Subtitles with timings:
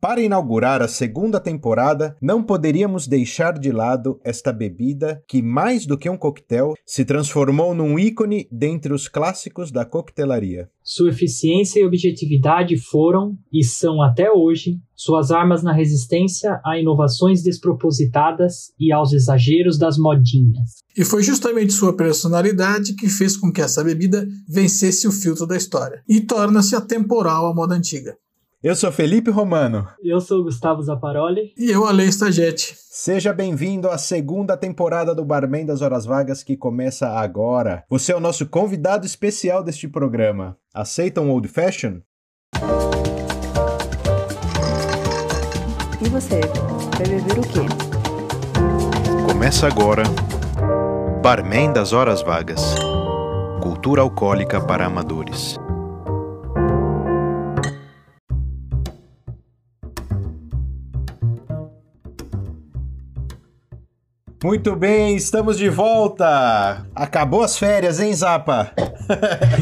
[0.00, 5.98] Para inaugurar a segunda temporada, não poderíamos deixar de lado esta bebida que, mais do
[5.98, 10.70] que um coquetel, se transformou num ícone dentre os clássicos da coquetelaria.
[10.82, 17.42] Sua eficiência e objetividade foram, e são até hoje, suas armas na resistência a inovações
[17.42, 20.80] despropositadas e aos exageros das modinhas.
[20.96, 25.58] E foi justamente sua personalidade que fez com que essa bebida vencesse o filtro da
[25.58, 28.16] história e torna-se atemporal à moda antiga.
[28.62, 29.88] Eu sou Felipe Romano.
[30.04, 31.54] Eu sou Gustavo Zaparoli.
[31.56, 32.76] E eu, Ale Stagete.
[32.76, 37.84] Seja bem-vindo à segunda temporada do Barman das Horas Vagas que começa agora.
[37.88, 40.58] Você é o nosso convidado especial deste programa.
[40.74, 42.00] Aceita um Old Fashion?
[46.02, 46.40] E você,
[46.98, 47.66] vai beber o quê?
[49.26, 50.02] Começa agora
[51.22, 52.74] Barman das Horas Vagas.
[53.62, 55.58] Cultura alcoólica para amadores.
[64.42, 66.86] Muito bem, estamos de volta.
[66.94, 68.72] Acabou as férias, hein, Zapa?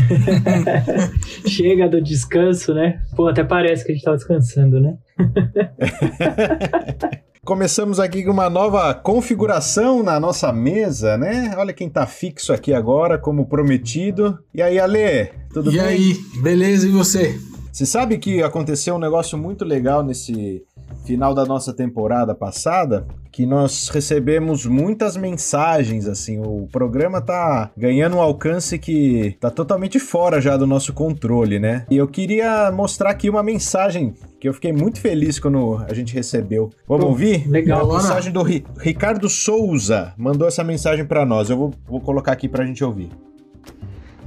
[1.44, 3.02] Chega do descanso, né?
[3.16, 4.96] Pô, até parece que a gente tava descansando, né?
[7.44, 11.54] Começamos aqui com uma nova configuração na nossa mesa, né?
[11.56, 14.38] Olha quem tá fixo aqui agora, como prometido.
[14.54, 15.82] E aí, Ale, tudo e bem?
[15.82, 17.36] E aí, beleza, e você?
[17.72, 20.62] Você sabe que aconteceu um negócio muito legal nesse
[21.04, 28.16] final da nossa temporada passada, que nós recebemos muitas mensagens, assim, o programa tá ganhando
[28.16, 31.86] um alcance que tá totalmente fora já do nosso controle, né?
[31.90, 36.14] E eu queria mostrar aqui uma mensagem que eu fiquei muito feliz quando a gente
[36.14, 36.70] recebeu.
[36.86, 37.48] Vamos Pô, ouvir?
[37.48, 37.90] Legal.
[37.90, 41.48] A mensagem do Ri Ricardo Souza mandou essa mensagem para nós.
[41.50, 43.10] Eu vou, vou colocar aqui pra gente ouvir.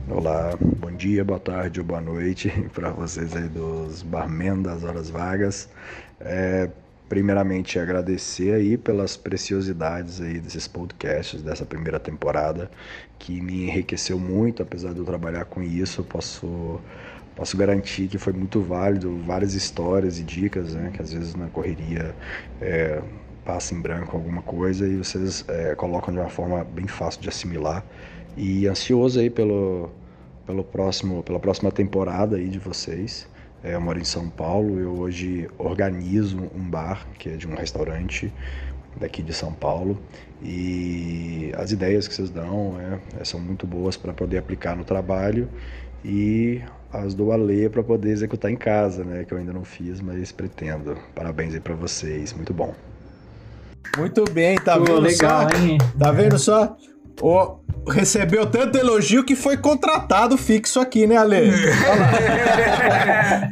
[0.09, 5.09] Olá, bom dia, boa tarde ou boa noite para vocês aí dos barmen das horas
[5.09, 5.69] vagas.
[6.25, 6.69] É,
[7.09, 12.71] primeiramente agradecer aí pelas preciosidades aí desses podcasts dessa primeira temporada
[13.19, 16.79] que me enriqueceu muito, apesar de eu trabalhar com isso, eu posso
[17.35, 21.47] posso garantir que foi muito válido, várias histórias e dicas, né, que às vezes na
[21.49, 22.15] correria
[22.61, 23.01] é,
[23.43, 27.29] passa em branco alguma coisa e vocês é, colocam de uma forma bem fácil de
[27.29, 27.83] assimilar
[28.37, 29.89] e ansioso aí pelo
[30.45, 33.27] pelo próximo pela próxima temporada aí de vocês.
[33.63, 37.55] É, eu moro em São Paulo, eu hoje organizo um bar, que é de um
[37.55, 38.33] restaurante
[38.99, 39.99] daqui de São Paulo,
[40.41, 45.47] e as ideias que vocês dão é, são muito boas para poder aplicar no trabalho
[46.03, 46.61] e
[46.91, 50.31] as do Alê para poder executar em casa, né, que eu ainda não fiz, mas
[50.31, 50.97] pretendo.
[51.15, 52.73] Parabéns aí para vocês, muito bom.
[53.97, 55.57] Muito bem, tá Pô, vendo legal, só?
[55.57, 55.77] Hein?
[55.97, 56.77] Tá vendo só?
[57.21, 61.51] O, recebeu tanto elogio que foi contratado fixo aqui, né, Ale?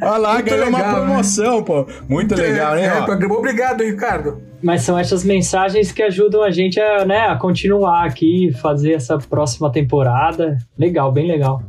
[0.00, 1.64] lá, Olha lá ganhou legal, uma promoção, né?
[1.64, 1.86] pô.
[2.08, 2.84] Muito, Muito legal, hein?
[2.84, 4.40] É, obrigado, Ricardo.
[4.62, 9.18] Mas são essas mensagens que ajudam a gente a, né, a continuar aqui, fazer essa
[9.18, 10.58] próxima temporada.
[10.78, 11.62] Legal, bem legal.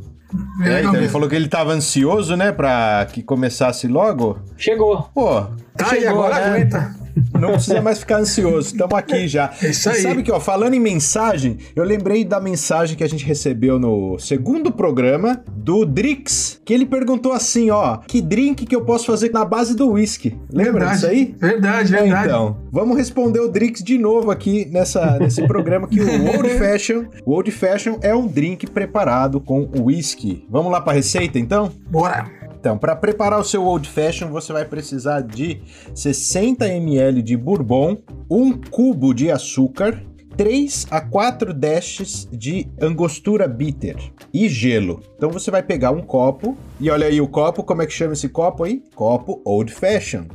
[0.62, 4.38] É, então ele falou que ele tava ansioso, né, pra que começasse logo.
[4.56, 5.08] Chegou.
[5.14, 5.42] Pô,
[5.76, 6.46] tá, chegou, e agora né?
[6.46, 7.01] aguenta.
[7.38, 9.52] Não precisa mais ficar ansioso, estamos aqui já.
[9.62, 9.98] É isso aí.
[9.98, 13.78] E sabe que, ó, falando em mensagem, eu lembrei da mensagem que a gente recebeu
[13.78, 19.06] no segundo programa do Drix, que ele perguntou assim, ó, que drink que eu posso
[19.06, 20.38] fazer na base do whisky?
[20.52, 21.34] Lembra verdade, disso aí?
[21.38, 22.28] Verdade, é, verdade.
[22.28, 26.06] Então, vamos responder o Drix de novo aqui nessa, nesse programa que o
[26.36, 30.46] Old Fashion, o Old Fashion é um drink preparado com whisky.
[30.48, 31.70] Vamos lá para a receita, então?
[31.90, 32.41] Bora!
[32.62, 35.60] Então, para preparar o seu Old Fashion, você vai precisar de
[35.96, 37.96] 60 ml de bourbon,
[38.30, 40.00] um cubo de açúcar,
[40.36, 43.96] 3 a 4 dashes de angostura bitter
[44.32, 45.02] e gelo.
[45.16, 48.12] Então você vai pegar um copo e olha aí o copo, como é que chama
[48.12, 48.80] esse copo aí?
[48.94, 50.26] Copo Old Fashion.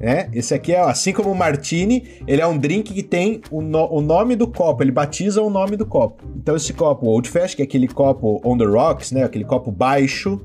[0.00, 3.62] É, esse aqui é assim como o Martini, ele é um drink que tem o,
[3.62, 6.24] no, o nome do copo, ele batiza o nome do copo.
[6.36, 9.70] Então esse copo Old Fashion, que é aquele copo on the rocks, né, aquele copo
[9.70, 10.44] baixo,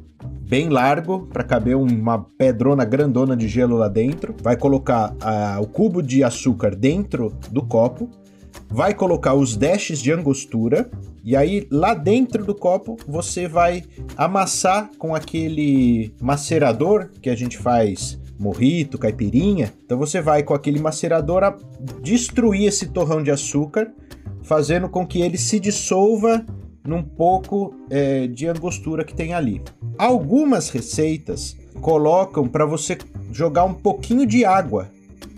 [0.51, 4.35] bem largo para caber uma pedrona grandona de gelo lá dentro.
[4.43, 5.15] Vai colocar
[5.61, 8.09] o cubo de açúcar dentro do copo.
[8.67, 10.91] Vai colocar os dashes de angostura
[11.23, 13.85] e aí lá dentro do copo você vai
[14.17, 19.71] amassar com aquele macerador que a gente faz morrito, caipirinha.
[19.85, 21.55] Então você vai com aquele macerador a
[22.01, 23.89] destruir esse torrão de açúcar,
[24.43, 26.45] fazendo com que ele se dissolva
[26.85, 29.61] num pouco é, de angostura que tem ali.
[29.97, 32.97] Algumas receitas colocam para você
[33.31, 34.89] jogar um pouquinho de água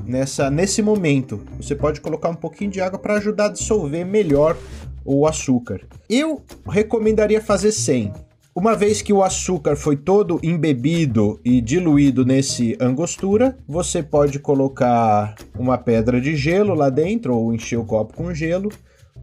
[0.06, 1.42] nessa nesse momento.
[1.57, 4.57] Você pode colocar um pouquinho de água para ajudar a dissolver melhor
[5.06, 5.81] o açúcar.
[6.10, 8.12] Eu recomendaria fazer sem.
[8.56, 15.34] Uma vez que o açúcar foi todo embebido e diluído nesse angostura, você pode colocar
[15.57, 18.69] uma pedra de gelo lá dentro ou encher o copo com gelo,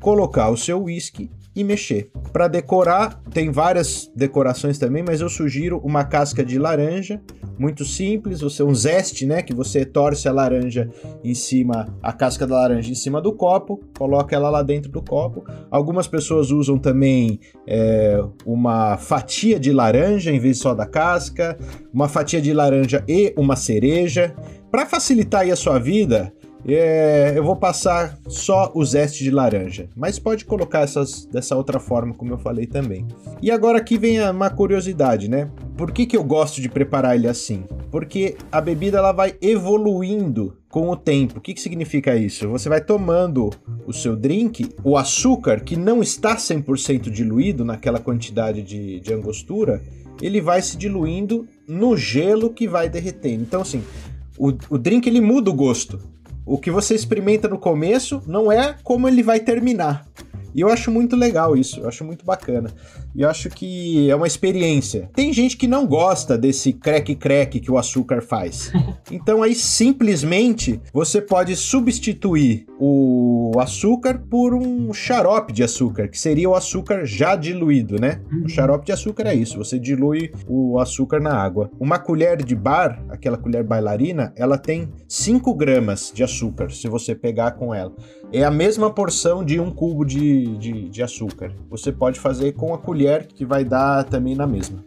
[0.00, 2.10] colocar o seu whisky e mexer.
[2.32, 7.20] Para decorar, tem várias decorações também, mas eu sugiro uma casca de laranja,
[7.58, 10.88] muito simples, você um zeste, né, que você torce a laranja
[11.22, 15.02] em cima, a casca da laranja em cima do copo, coloca ela lá dentro do
[15.02, 15.44] copo.
[15.70, 21.58] Algumas pessoas usam também é, uma fatia de laranja em vez só da casca,
[21.92, 24.34] uma fatia de laranja e uma cereja.
[24.70, 26.32] Para facilitar aí a sua vida,
[26.66, 31.80] é, eu vou passar só o zeste de laranja, mas pode colocar essas dessa outra
[31.80, 33.06] forma, como eu falei também.
[33.40, 35.50] E agora aqui vem uma curiosidade, né?
[35.76, 37.64] Por que, que eu gosto de preparar ele assim?
[37.90, 41.38] Porque a bebida ela vai evoluindo com o tempo.
[41.38, 42.48] O que, que significa isso?
[42.48, 43.50] Você vai tomando
[43.86, 49.82] o seu drink, o açúcar que não está 100% diluído naquela quantidade de, de angostura,
[50.20, 53.42] ele vai se diluindo no gelo que vai derretendo.
[53.42, 53.82] Então, assim,
[54.38, 55.98] o, o drink ele muda o gosto
[56.50, 60.04] o que você experimenta no começo não é como ele vai terminar.
[60.52, 62.74] E eu acho muito legal isso, eu acho muito bacana.
[63.14, 65.10] E acho que é uma experiência.
[65.14, 68.72] Tem gente que não gosta desse crack-crack que o açúcar faz.
[69.12, 76.48] Então aí simplesmente você pode substituir o açúcar por um xarope de açúcar, que seria
[76.48, 78.20] o açúcar já diluído, né?
[78.44, 81.70] O xarope de açúcar é isso, você dilui o açúcar na água.
[81.80, 87.14] Uma colher de bar, aquela colher bailarina, ela tem 5 gramas de açúcar, se você
[87.14, 87.92] pegar com ela.
[88.32, 91.52] É a mesma porção de um cubo de, de, de açúcar.
[91.68, 92.99] Você pode fazer com a colher,
[93.34, 94.84] que vai dar também na mesma.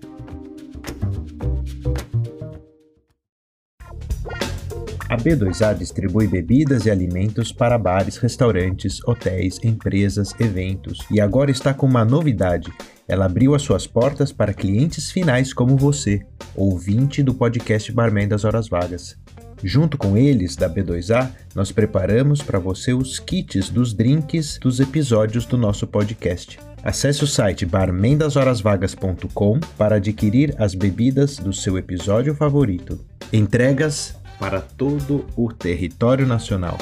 [5.13, 11.71] A B2A distribui bebidas e alimentos para bares, restaurantes, hotéis, empresas, eventos e agora está
[11.71, 12.73] com uma novidade.
[13.07, 16.25] Ela abriu as suas portas para clientes finais como você,
[16.55, 19.15] ouvinte do podcast Barman das Horas Vagas.
[19.63, 25.45] Junto com eles, da B2A, nós preparamos para você os kits dos drinks dos episódios
[25.45, 26.57] do nosso podcast.
[26.83, 32.99] Acesse o site barmendashorasvagas.com para adquirir as bebidas do seu episódio favorito.
[33.31, 36.77] Entregas para todo o território nacional.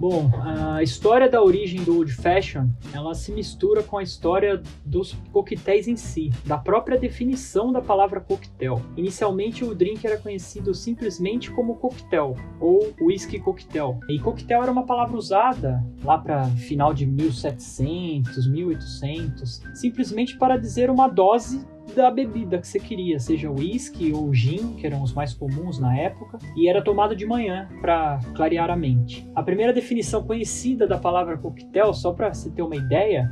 [0.00, 5.14] Bom, a história da origem do Old Fashion, ela se mistura com a história dos
[5.30, 8.80] coquetéis em si, da própria definição da palavra coquetel.
[8.96, 14.00] Inicialmente o drink era conhecido simplesmente como coquetel ou whisky coquetel.
[14.08, 20.88] E coquetel era uma palavra usada lá para final de 1700, 1800, simplesmente para dizer
[20.88, 21.62] uma dose
[21.94, 25.96] da bebida que você queria, seja whisky ou gin, que eram os mais comuns na
[25.96, 29.28] época, e era tomado de manhã para clarear a mente.
[29.34, 33.30] A primeira definição conhecida da palavra coquetel, só para você ter uma ideia,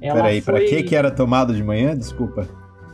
[0.00, 0.54] ela Peraí, foi...
[0.54, 1.96] pra que que era tomado de manhã?
[1.96, 2.46] Desculpa.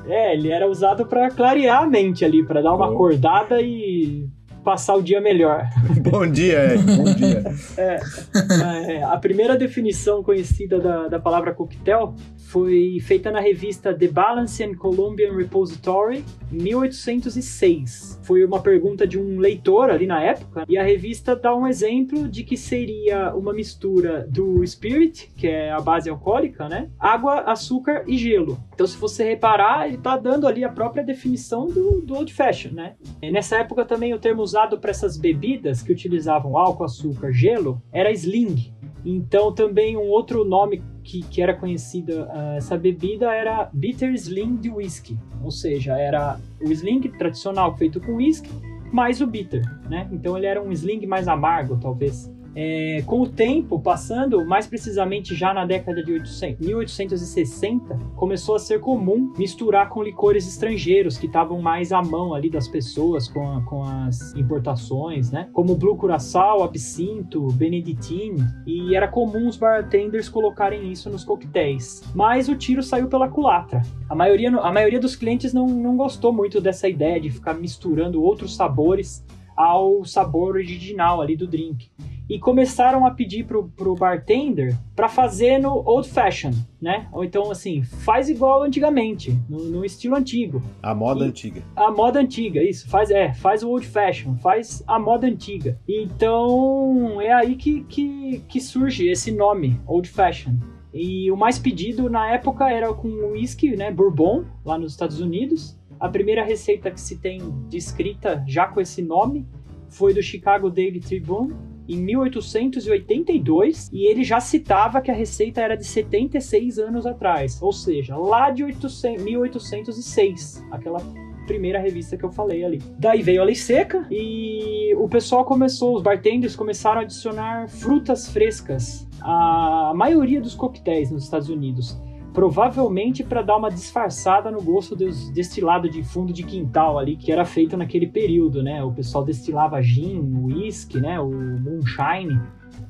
[0.06, 2.94] É, ele era usado para clarear a mente ali, para dar uma Oh.
[2.94, 4.28] acordada e
[4.62, 5.68] passar o dia melhor.
[6.10, 6.82] Bom dia, Ed.
[6.96, 7.42] Bom dia.
[7.76, 14.62] É, a primeira definição conhecida da, da palavra coquetel foi feita na revista The Balance
[14.62, 18.20] and Columbian Repository, em 1806.
[18.22, 22.28] Foi uma pergunta de um leitor ali na época, e a revista dá um exemplo
[22.28, 26.90] de que seria uma mistura do spirit, que é a base alcoólica, né?
[26.98, 28.62] Água, açúcar e gelo.
[28.74, 32.72] Então, se você reparar, ele tá dando ali a própria definição do, do old fashion,
[32.72, 32.94] né?
[33.22, 37.80] E nessa época também o termo usado para essas bebidas que utilizavam álcool, açúcar, gelo
[37.90, 38.70] era sling.
[39.04, 44.56] Então também um outro nome que, que era conhecida ah, essa bebida era bitter sling
[44.56, 48.50] de whisky, ou seja, era o sling tradicional feito com whisky
[48.92, 50.06] mais o bitter, né?
[50.12, 52.30] Então ele era um sling mais amargo, talvez.
[52.54, 58.58] É, com o tempo passando, mais precisamente já na década de 800, 1860, começou a
[58.58, 63.40] ser comum misturar com licores estrangeiros que estavam mais à mão ali das pessoas com,
[63.50, 65.48] a- com as importações, né?
[65.52, 72.02] Como Blue Curaçao, Absinto, Benedictine, e era comum os bartenders colocarem isso nos coquetéis.
[72.14, 73.80] Mas o tiro saiu pela culatra.
[74.08, 78.22] A maioria, a maioria dos clientes não, não gostou muito dessa ideia de ficar misturando
[78.22, 79.24] outros sabores
[79.56, 81.90] ao sabor original ali do drink
[82.28, 87.08] e começaram a pedir pro, pro bartender para fazer no old fashion, né?
[87.12, 90.62] Ou então assim, faz igual antigamente, no, no estilo antigo.
[90.82, 91.62] A moda E- antiga.
[91.76, 95.78] A moda antiga, isso, faz é, faz o old fashion, faz a moda antiga.
[95.88, 100.54] Então, é aí que, que, que surge esse nome, old fashion.
[100.94, 105.78] E o mais pedido na época era com whisky, né, bourbon, lá nos Estados Unidos.
[105.98, 109.46] A primeira receita que se tem descrita já com esse nome
[109.88, 111.54] foi do Chicago Daily Tribune
[111.88, 117.72] em 1882 e ele já citava que a receita era de 76 anos atrás, ou
[117.72, 121.00] seja, lá de 800, 1806, aquela
[121.46, 122.80] primeira revista que eu falei ali.
[122.98, 128.28] Daí veio a lei seca e o pessoal começou, os bartenders começaram a adicionar frutas
[128.28, 132.00] frescas à maioria dos coquetéis nos Estados Unidos
[132.32, 137.30] provavelmente para dar uma disfarçada no gosto dos destilado de fundo de quintal ali que
[137.30, 138.82] era feito naquele período, né?
[138.82, 141.20] O pessoal destilava gin, whisky, né?
[141.20, 142.40] O moonshine,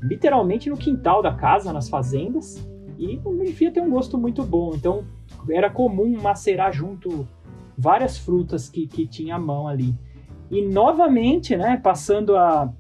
[0.01, 2.67] literalmente no quintal da casa, nas fazendas,
[2.99, 4.73] e devia ter um gosto muito bom.
[4.75, 5.05] Então
[5.51, 7.27] era comum macerar junto
[7.77, 9.95] várias frutas que, que tinha à mão ali.
[10.51, 11.81] E novamente, né?
[11.83, 12.73] Passando a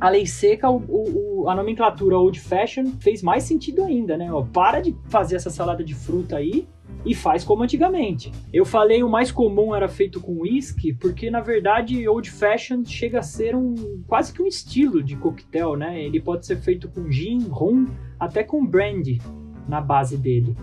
[0.00, 4.32] a lei seca, o, o, a nomenclatura old fashion fez mais sentido ainda, né?
[4.32, 6.66] Ó, para de fazer essa salada de fruta aí
[7.04, 8.32] e faz como antigamente.
[8.52, 13.20] Eu falei o mais comum era feito com whisky, porque na verdade old fashion chega
[13.20, 16.02] a ser um quase que um estilo de coquetel, né?
[16.02, 17.86] Ele pode ser feito com gin, rum,
[18.18, 19.20] até com brandy
[19.68, 20.56] na base dele.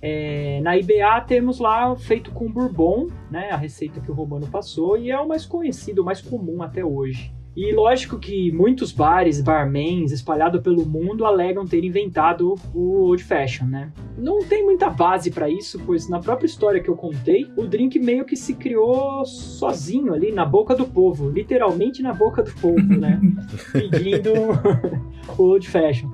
[0.00, 3.50] É, na IBA temos lá feito com bourbon, né?
[3.50, 6.84] A receita que o Romano passou e é o mais conhecido, o mais comum até
[6.84, 7.32] hoje.
[7.54, 13.66] E lógico que muitos bares, barmans espalhados pelo mundo alegam ter inventado o old fashion,
[13.66, 13.92] né?
[14.16, 17.98] Não tem muita base para isso, pois na própria história que eu contei, o drink
[17.98, 22.82] meio que se criou sozinho ali na boca do povo, literalmente na boca do povo,
[22.82, 23.20] né?
[23.72, 24.32] Pedindo
[25.36, 26.10] o old fashion.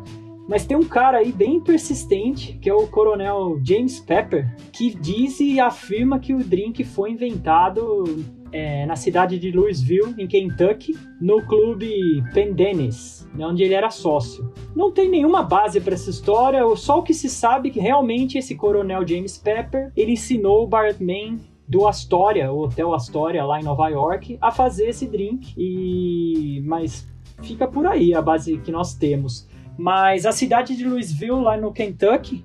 [0.48, 5.38] Mas tem um cara aí bem persistente, que é o coronel James Pepper, que diz
[5.40, 8.04] e afirma que o drink foi inventado
[8.52, 14.52] é, na cidade de Louisville, em Kentucky, no clube Pendennis, né, onde ele era sócio.
[14.74, 18.54] Não tem nenhuma base para essa história, só o que se sabe que realmente esse
[18.54, 21.38] coronel James Pepper ele ensinou o barman
[21.68, 25.52] do Astoria, o Hotel Astoria lá em Nova York, a fazer esse drink.
[25.56, 27.06] E mas
[27.42, 29.46] fica por aí a base que nós temos.
[29.76, 32.44] Mas a cidade de Louisville, lá no Kentucky,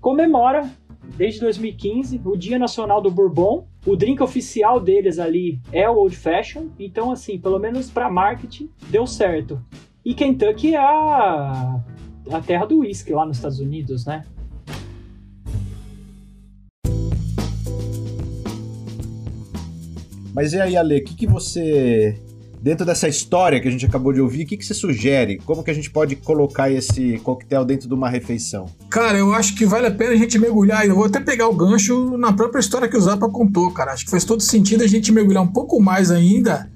[0.00, 0.68] comemora
[1.16, 3.66] desde 2015 o Dia Nacional do Bourbon.
[3.86, 8.70] O drink oficial deles ali é o Old Fashion, então assim, pelo menos para marketing
[8.88, 9.62] deu certo.
[10.02, 11.80] E Kentucky é a,
[12.30, 14.24] a terra do whisky lá nos Estados Unidos, né?
[20.34, 22.18] Mas e aí, Ale, o que, que você
[22.64, 25.36] dentro dessa história que a gente acabou de ouvir, o que, que você sugere?
[25.44, 28.64] Como que a gente pode colocar esse coquetel dentro de uma refeição?
[28.88, 30.86] Cara, eu acho que vale a pena a gente mergulhar.
[30.86, 33.92] Eu vou até pegar o gancho na própria história que o Zappa contou, cara.
[33.92, 36.72] Acho que faz todo sentido a gente mergulhar um pouco mais ainda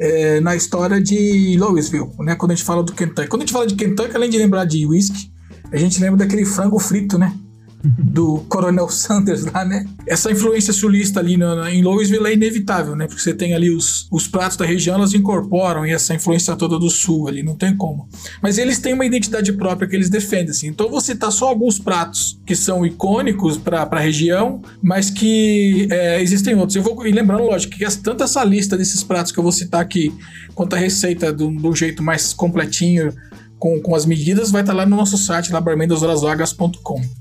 [0.00, 2.34] é, na história de Louisville, né?
[2.34, 3.28] Quando a gente fala do Kentucky.
[3.28, 5.30] Quando a gente fala de Kentucky, além de lembrar de whisky,
[5.70, 7.32] a gente lembra daquele frango frito, né?
[7.82, 9.86] Do Coronel Sanders lá, né?
[10.06, 13.06] Essa influência sulista ali em Louisville é inevitável, né?
[13.06, 16.78] Porque você tem ali os, os pratos da região, elas incorporam e essa influência toda
[16.78, 18.08] do sul ali, não tem como.
[18.42, 20.66] Mas eles têm uma identidade própria que eles defendem, assim.
[20.66, 26.20] Então você tá só alguns pratos que são icônicos para a região, mas que é,
[26.20, 26.76] existem outros.
[26.76, 29.80] Eu vou e lembrando, lógico, que tanto essa lista desses pratos que eu vou citar
[29.80, 30.12] aqui,
[30.54, 33.12] quanto a receita do, do jeito mais completinho
[33.58, 35.60] com, com as medidas vai estar lá no nosso site, lá.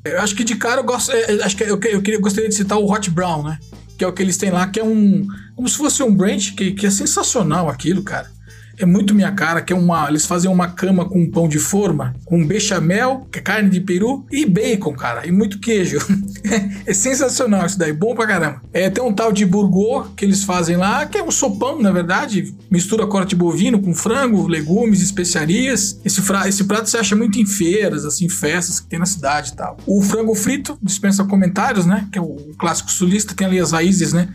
[0.05, 1.11] Eu acho que de cara eu gosto.
[1.11, 3.59] É, é, acho que eu, eu, eu gostaria de citar o Hot Brown, né?
[3.97, 5.27] Que é o que eles têm lá, que é um.
[5.55, 8.36] Como se fosse um brand, que, que é sensacional aquilo, cara
[8.77, 10.07] é muito minha cara, que é uma.
[10.07, 14.25] Eles fazem uma cama com pão de forma, com bechamel, que é carne de peru
[14.31, 15.97] e bacon, cara, e muito queijo.
[16.85, 18.61] é sensacional isso daí, bom pra caramba.
[18.71, 21.91] É, tem um tal de burgô que eles fazem lá, que é um sopão, na
[21.91, 25.99] verdade, mistura corte bovino com frango, legumes, especiarias.
[26.05, 26.47] Esse, fra...
[26.47, 29.77] Esse prato você acha muito em feiras, assim, festas que tem na cidade e tal.
[29.85, 32.07] O frango frito dispensa comentários, né?
[32.11, 34.29] Que é o clássico sulista, tem ali as raízes, né?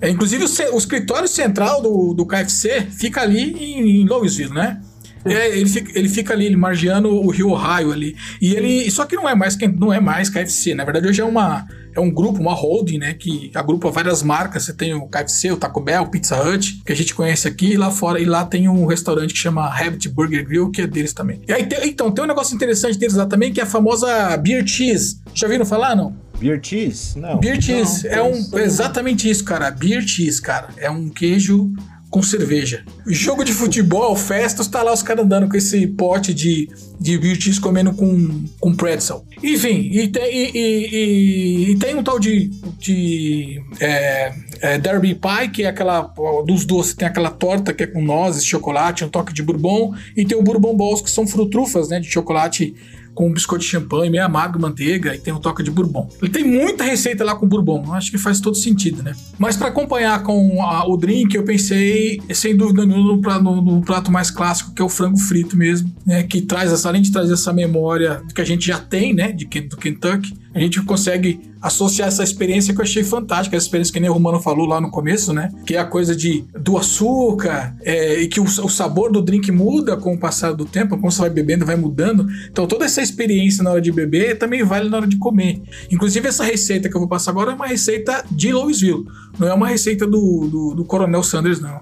[0.00, 4.80] É, inclusive, o, o, escritório central do, do KFC fica ali em, em Louisville, né?
[5.24, 8.14] É, ele, fica, ele fica ali, ele margeando o Rio Ohio ali.
[8.40, 8.90] E ele.
[8.90, 10.74] Só que não é mais não é mais KFC.
[10.74, 11.66] Na verdade, hoje é uma.
[11.94, 13.14] É um grupo, uma holding, né?
[13.14, 14.64] Que agrupa várias marcas.
[14.64, 17.72] Você tem o KFC, o Taco Bell, o Pizza Hut, que a gente conhece aqui,
[17.72, 18.20] e lá fora.
[18.20, 21.40] E lá tem um restaurante que chama Habit Burger Grill, que é deles também.
[21.48, 24.36] E aí, tem, então, tem um negócio interessante deles lá também, que é a famosa
[24.36, 25.20] Beer Cheese.
[25.32, 26.23] Já viram falar, não?
[26.38, 27.18] Beer cheese?
[27.18, 27.38] Não.
[27.38, 28.08] Beer cheese.
[28.08, 29.70] Não, é um, exatamente isso, cara.
[29.70, 30.68] Beer cheese, cara.
[30.76, 31.72] É um queijo
[32.14, 32.84] com cerveja.
[33.08, 37.34] Jogo de futebol, festas, tá lá os caras andando com esse pote de, de beer
[37.34, 39.24] cheese comendo com, com pretzel.
[39.42, 45.48] Enfim, e tem, e, e, e tem um tal de, de é, é, Derby Pie,
[45.52, 46.02] que é aquela
[46.46, 50.24] dos doces, tem aquela torta que é com nozes, chocolate, um toque de bourbon, e
[50.24, 52.76] tem o bourbon balls, que são frutrufas, né, de chocolate
[53.14, 56.08] com biscoito de champanhe, meio amargo, manteiga e tem um toque de bourbon.
[56.20, 59.14] Ele tem muita receita lá com bourbon, acho que faz todo sentido, né?
[59.38, 63.82] Mas para acompanhar com a, o drink, eu pensei, sem dúvida nenhuma, no, no, no,
[63.82, 66.22] prato mais clássico, que é o frango frito mesmo, né?
[66.24, 69.32] Que traz essa, além de trazer essa memória que a gente já tem, né?
[69.32, 73.90] De, do Kentucky, a gente consegue associar essa experiência que eu achei fantástica, essa experiência
[73.90, 75.50] que nem o Romano falou lá no começo, né?
[75.66, 79.50] Que é a coisa de do açúcar é, e que o, o, sabor do drink
[79.50, 82.26] muda com o passar do tempo, como você vai bebendo, vai mudando.
[82.50, 85.62] Então toda essa experiência na hora de beber também vale na hora de comer.
[85.90, 89.06] Inclusive essa receita que eu vou passar agora é uma receita de Louisville,
[89.38, 91.80] não é uma receita do, do, do Coronel Sanders, não.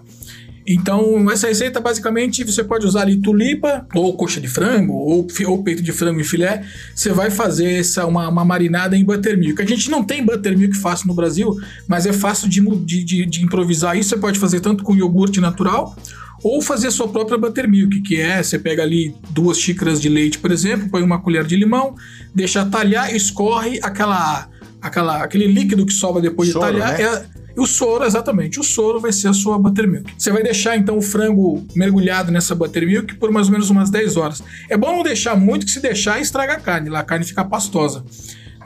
[0.66, 5.62] Então, essa receita basicamente você pode usar ali tulipa, ou coxa de frango, ou, ou
[5.62, 6.64] peito de frango em filé.
[6.95, 9.61] Você vai fazer essa, uma, uma, marinada em buttermilk.
[9.61, 11.57] A gente não tem buttermilk fácil no Brasil,
[11.88, 14.11] mas é fácil de, de, de improvisar isso.
[14.11, 15.97] Você pode fazer tanto com iogurte natural
[16.42, 20.50] ou fazer sua própria buttermilk, que é você pega ali duas xícaras de leite, por
[20.50, 21.95] exemplo, põe uma colher de limão,
[22.35, 24.49] deixa talhar, escorre aquela,
[24.81, 26.99] aquela aquele líquido que sobra depois Choro, de talhar.
[26.99, 27.04] Né?
[27.04, 30.12] É, e o soro, exatamente, o soro vai ser a sua buttermilk.
[30.16, 34.16] Você vai deixar então o frango mergulhado nessa buttermilk por mais ou menos umas 10
[34.16, 34.42] horas.
[34.68, 37.44] É bom não deixar muito, que se deixar estraga a carne, lá a carne fica
[37.44, 38.04] pastosa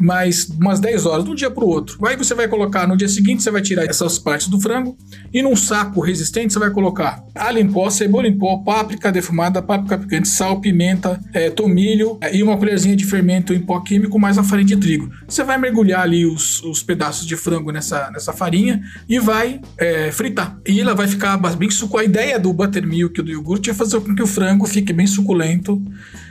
[0.00, 1.98] mas umas 10 horas, de um dia para o outro.
[2.06, 4.96] Aí você vai colocar no dia seguinte, você vai tirar essas partes do frango
[5.32, 9.62] e num saco resistente você vai colocar alho em pó, cebola em pó, páprica defumada,
[9.62, 14.18] páprica picante, sal, pimenta, é, tomilho é, e uma colherzinha de fermento em pó químico
[14.18, 15.10] mais a farinha de trigo.
[15.26, 20.10] Você vai mergulhar ali os, os pedaços de frango nessa, nessa farinha e vai é,
[20.10, 20.58] fritar.
[20.66, 21.96] E ela vai ficar bem suculenta.
[21.96, 25.82] A ideia do buttermilk do iogurte é fazer com que o frango fique bem suculento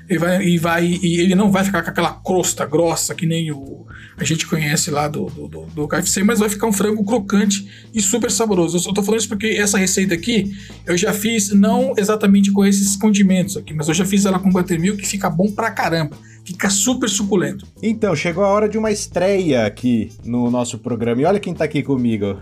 [0.07, 3.51] ele vai, e vai e ele não vai ficar com aquela crosta grossa que nem
[3.51, 3.85] o
[4.17, 7.69] a gente conhece lá do, do, do, do KFC, mas vai ficar um frango crocante
[7.93, 8.77] e super saboroso.
[8.77, 12.65] Eu só tô falando isso porque essa receita aqui eu já fiz não exatamente com
[12.65, 16.17] esses condimentos aqui, mas eu já fiz ela com buttermilk que fica bom pra caramba.
[16.45, 17.67] Fica super suculento.
[17.81, 21.19] Então, chegou a hora de uma estreia aqui no nosso programa.
[21.21, 22.39] E olha quem tá aqui comigo.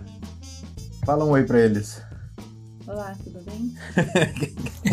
[1.05, 2.02] Fala um oi pra eles.
[2.93, 3.73] Olá, tudo bem?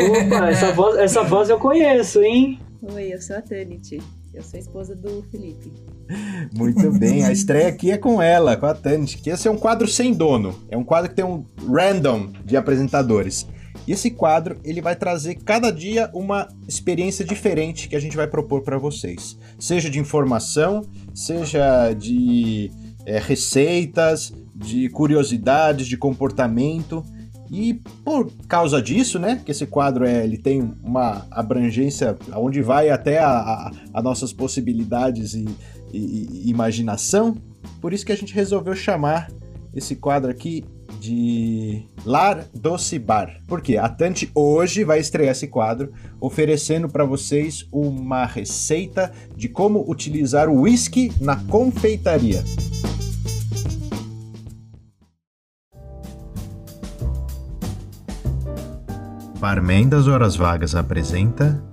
[0.09, 2.59] Opa, essa voz, essa voz eu conheço, hein?
[2.81, 4.01] Oi, eu sou a Tanit.
[4.33, 5.71] Eu sou a esposa do Felipe.
[6.57, 9.59] Muito bem, a estreia aqui é com ela, com a Tanit, que esse é um
[9.59, 10.59] quadro sem dono.
[10.71, 13.47] É um quadro que tem um random de apresentadores.
[13.87, 18.27] E esse quadro, ele vai trazer cada dia uma experiência diferente que a gente vai
[18.27, 19.37] propor para vocês.
[19.59, 22.71] Seja de informação, seja de
[23.05, 27.05] é, receitas, de curiosidades, de comportamento.
[27.51, 32.91] E por causa disso, né, que esse quadro é, ele tem uma abrangência onde vai
[32.91, 35.45] até a, nossas possibilidades e,
[35.93, 37.37] e, e, imaginação,
[37.81, 39.29] por isso que a gente resolveu chamar
[39.75, 40.65] esse quadro aqui
[41.01, 43.41] de Lar Doce Bar.
[43.49, 49.85] Porque a Tante hoje vai estrear esse quadro oferecendo para vocês uma receita de como
[49.91, 52.45] utilizar o whisky na confeitaria.
[59.41, 61.65] Barman das Horas Vagas apresenta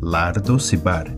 [0.00, 1.08] Lardo Cibar.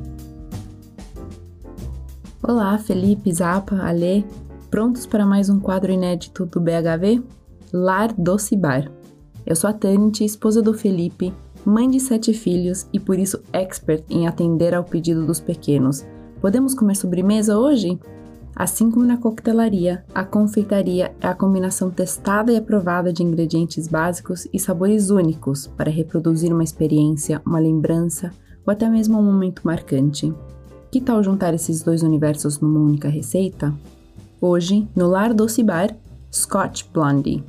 [2.43, 4.25] Olá, Felipe, Zapa, Alê,
[4.71, 7.23] prontos para mais um quadro inédito do BHV?
[7.71, 8.91] Lar Doce Bar.
[9.45, 11.35] Eu sou a Tante, esposa do Felipe,
[11.67, 16.03] mãe de sete filhos e por isso expert em atender ao pedido dos pequenos.
[16.41, 18.01] Podemos comer sobremesa hoje?
[18.55, 24.47] Assim como na coquetelaria, a confeitaria é a combinação testada e aprovada de ingredientes básicos
[24.53, 28.31] e sabores únicos para reproduzir uma experiência, uma lembrança
[28.67, 30.33] ou até mesmo um momento marcante.
[30.91, 33.73] Que tal juntar esses dois universos numa única receita?
[34.41, 35.97] Hoje, no Lar Doce Bar,
[36.31, 37.43] Scotch Blondie.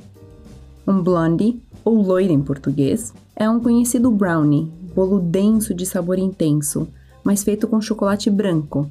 [0.86, 6.88] Um blondie, ou loira em português, é um conhecido brownie, bolo denso de sabor intenso,
[7.22, 8.90] mas feito com chocolate branco,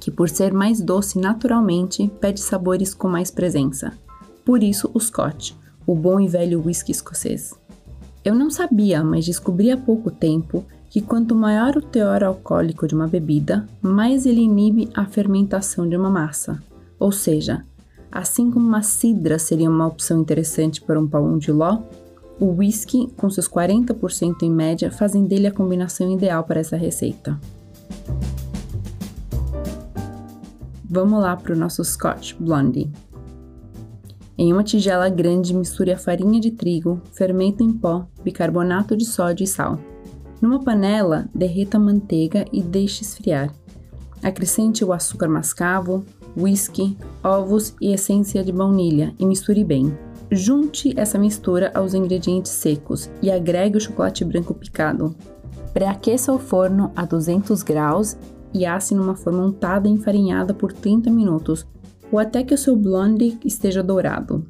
[0.00, 3.92] que por ser mais doce naturalmente pede sabores com mais presença.
[4.44, 5.52] Por isso o Scotch,
[5.86, 7.54] o bom e velho whisky escocês.
[8.24, 12.94] Eu não sabia, mas descobri há pouco tempo que quanto maior o teor alcoólico de
[12.94, 16.62] uma bebida, mais ele inibe a fermentação de uma massa.
[16.98, 17.64] Ou seja,
[18.10, 21.82] assim como uma cidra seria uma opção interessante para um pão de ló,
[22.40, 27.38] o whisky, com seus 40% em média, fazem dele a combinação ideal para essa receita.
[30.90, 32.90] Vamos lá para o nosso Scotch Blondie.
[34.38, 39.44] Em uma tigela grande, misture a farinha de trigo, fermento em pó, bicarbonato de sódio
[39.44, 39.78] e sal.
[40.40, 43.52] Numa panela, derreta a manteiga e deixe esfriar.
[44.22, 49.94] Acrescente o açúcar mascavo, whisky, ovos e essência de baunilha e misture bem.
[50.30, 55.14] Junte essa mistura aos ingredientes secos e agregue o chocolate branco picado.
[55.74, 58.16] Pré-aqueça o forno a 200 graus
[58.52, 61.66] e asse numa forma untada e enfarinhada por 30 minutos,
[62.10, 64.44] ou até que o seu blonde esteja dourado.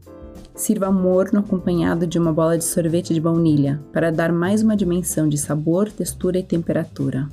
[0.55, 5.29] Sirva morno acompanhado de uma bola de sorvete de baunilha, para dar mais uma dimensão
[5.29, 7.29] de sabor, textura e temperatura.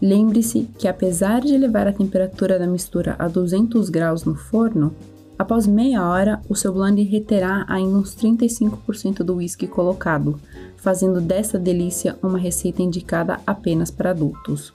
[0.00, 4.94] Lembre-se que, apesar de levar a temperatura da mistura a 200 graus no forno,
[5.38, 10.38] após meia hora o seu blonde reterá ainda uns 35% do whisky colocado,
[10.76, 14.74] fazendo dessa delícia uma receita indicada apenas para adultos.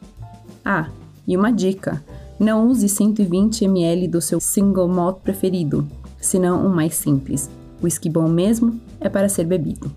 [0.63, 0.89] Ah,
[1.27, 2.03] e uma dica:
[2.39, 5.87] não use 120 ml do seu single malt preferido,
[6.19, 7.49] senão um mais simples.
[7.81, 9.91] Whisky bom mesmo é para ser bebido.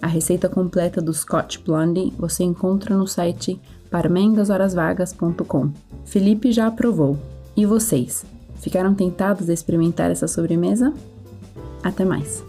[0.00, 5.70] A receita completa do Scotch Blondie você encontra no site parmendashorasvagas.com.
[6.04, 7.18] Felipe já aprovou.
[7.56, 8.24] E vocês?
[8.60, 10.92] Ficaram tentados a experimentar essa sobremesa?
[11.82, 12.44] Até mais!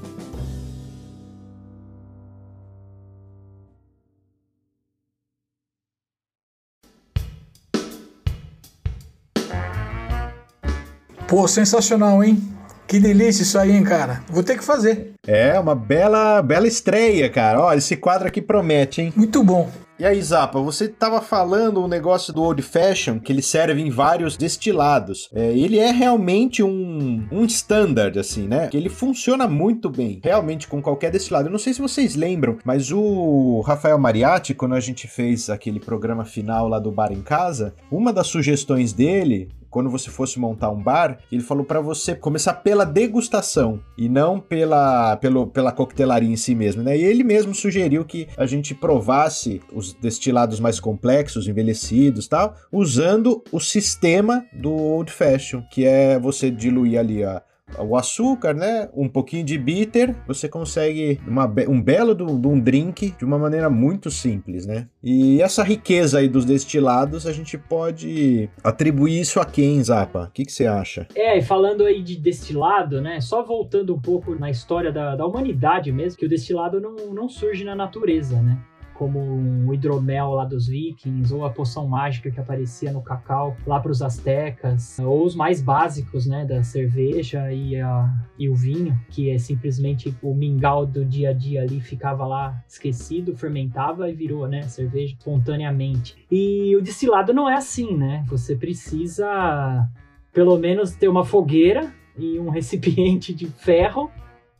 [11.28, 12.42] Pô, sensacional, hein?
[12.88, 14.24] Que delícia isso aí, hein, cara?
[14.30, 15.12] Vou ter que fazer.
[15.28, 17.60] É, uma bela, bela estreia, cara.
[17.60, 19.13] Olha, esse quadro aqui promete, hein?
[19.13, 19.70] Muito bom.
[20.00, 23.90] E aí, Zapa, você tava falando um negócio do Old Fashion, que ele serve em
[23.90, 25.28] vários destilados.
[25.34, 28.68] É, ele é realmente um, um standard, assim, né?
[28.68, 31.50] Que ele funciona muito bem, realmente, com qualquer destilado.
[31.50, 35.82] Eu não sei se vocês lembram, mas o Rafael Mariatti, quando a gente fez aquele
[35.82, 40.69] programa final lá do Bar em Casa, uma das sugestões dele quando você fosse montar
[40.69, 46.30] um bar, ele falou para você começar pela degustação e não pela, pelo, pela coquetelaria
[46.30, 46.97] em si mesmo, né?
[46.97, 53.43] E ele mesmo sugeriu que a gente provasse os destilados mais complexos, envelhecidos tal, usando
[53.51, 57.41] o sistema do Old Fashion, que é você diluir ali a,
[57.77, 58.89] o açúcar, né?
[58.93, 63.69] Um pouquinho de bitter, você consegue uma, um belo de um drink de uma maneira
[63.69, 64.88] muito simples, né?
[65.03, 70.25] E essa riqueza aí dos destilados, a gente pode atribuir isso a quem, Zapa?
[70.25, 71.08] O que, que você acha?
[71.15, 73.19] É, e falando aí de destilado, né?
[73.21, 77.30] Só voltando um pouco na história da, da humanidade mesmo, que o destilado não, não
[77.30, 78.58] surge na natureza, né?
[78.97, 83.79] Como o hidromel lá dos vikings, ou a poção mágica que aparecia no cacau lá
[83.79, 88.99] para os astecas, ou os mais básicos, né, da cerveja e, a, e o vinho,
[89.10, 94.13] que é simplesmente o mingau do dia a dia ali ficava lá esquecido, fermentava e
[94.13, 96.15] virou, né, cerveja espontaneamente.
[96.31, 98.25] E o destilado não é assim, né?
[98.27, 99.88] Você precisa
[100.33, 104.12] pelo menos ter uma fogueira e um recipiente de ferro.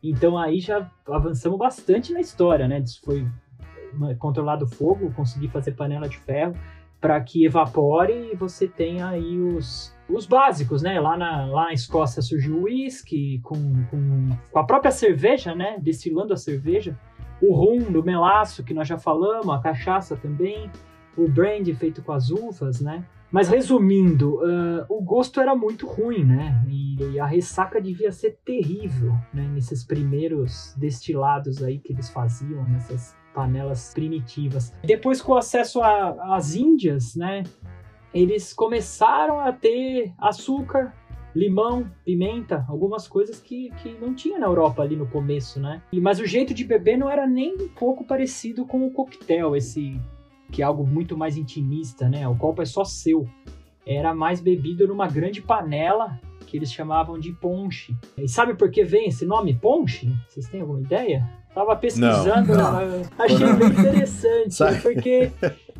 [0.02, 2.80] Então aí já avançamos bastante na história, né?
[2.80, 3.28] Isso foi
[4.20, 6.56] controlado o fogo, conseguir fazer panela de ferro
[7.00, 11.00] para que evapore e você tenha aí os, os básicos, né?
[11.00, 15.78] Lá na, lá na Escócia surgiu o whisky com, com, com a própria cerveja, né?
[15.80, 16.98] Destilando a cerveja.
[17.42, 20.72] O rum do melaço, que nós já falamos, a cachaça também.
[21.16, 23.06] O brandy feito com as uvas, né?
[23.32, 26.64] Mas resumindo, uh, o gosto era muito ruim, né?
[26.68, 29.44] E, e, a ressaca devia ser terrível, né?
[29.54, 34.74] Nesses primeiros destilados aí que eles faziam, nessas panelas primitivas.
[34.84, 37.44] Depois, com o acesso às Índias, né,
[38.12, 40.92] eles começaram a ter açúcar,
[41.36, 45.84] limão, pimenta, algumas coisas que, que não tinha na Europa ali no começo, né?
[45.92, 49.56] E, mas o jeito de beber não era nem um pouco parecido com o coquetel,
[49.56, 50.02] esse
[50.52, 52.28] que é algo muito mais intimista, né?
[52.28, 53.30] O copo é só seu.
[53.86, 57.96] Era mais bebido numa grande panela que eles chamavam de ponche.
[58.18, 60.12] E sabe por que vem esse nome ponche?
[60.28, 61.30] Vocês têm alguma ideia?
[61.58, 63.02] Tava pesquisando, não, não.
[63.18, 65.32] achei bem interessante, porque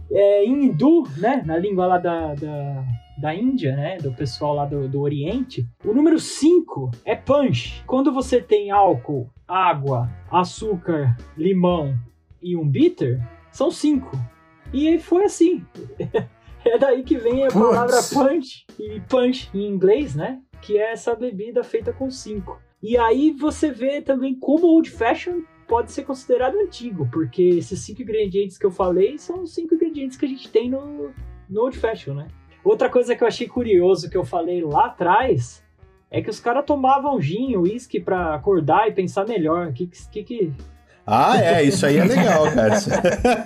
[0.10, 2.84] é, em hindu, né, na língua lá da, da,
[3.16, 7.84] da Índia, né, do pessoal lá do, do Oriente, o número 5 é punch.
[7.86, 11.96] Quando você tem álcool, água, açúcar, limão
[12.42, 14.18] e um bitter, são cinco.
[14.74, 15.64] E foi assim.
[16.66, 20.42] é daí que vem a palavra punch e punch em inglês, né?
[20.60, 22.60] Que é essa bebida feita com cinco.
[22.82, 28.02] E aí você vê também como old fashion pode ser considerado antigo, porque esses cinco
[28.02, 31.12] ingredientes que eu falei são os cinco ingredientes que a gente tem no,
[31.50, 32.28] no Old Fashion, né?
[32.64, 35.64] Outra coisa que eu achei curioso que eu falei lá atrás
[36.10, 39.72] é que os caras tomavam gin, uísque para acordar e pensar melhor.
[39.74, 40.54] Que que, que
[41.10, 42.82] ah, é, isso aí é legal, cara.